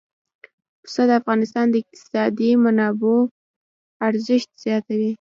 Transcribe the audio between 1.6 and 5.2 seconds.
د اقتصادي منابعو ارزښت زیاتوي.